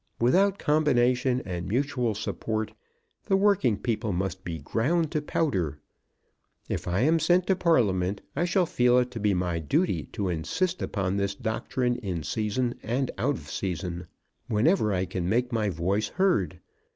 Without 0.19 0.57
combination 0.57 1.43
and 1.45 1.67
mutual 1.67 2.15
support 2.15 2.73
the 3.27 3.37
working 3.37 3.77
people 3.77 4.11
must 4.11 4.43
be 4.43 4.57
ground 4.57 5.11
to 5.11 5.21
powder. 5.21 5.79
If 6.67 6.87
I 6.87 7.01
am 7.01 7.19
sent 7.19 7.45
to 7.45 7.55
Parliament 7.55 8.21
I 8.35 8.45
shall 8.45 8.65
feel 8.65 8.97
it 8.97 9.11
to 9.11 9.19
be 9.19 9.35
my 9.35 9.59
duty 9.59 10.05
to 10.13 10.27
insist 10.27 10.81
upon 10.81 11.17
this 11.17 11.35
doctrine 11.35 11.97
in 11.97 12.23
season 12.23 12.73
and 12.81 13.11
out 13.19 13.35
of 13.35 13.47
season, 13.51 14.07
whenever 14.47 14.91
I 14.91 15.05
can 15.05 15.29
make 15.29 15.51
my 15.51 15.69
voice 15.69 16.07
heard. 16.07 16.61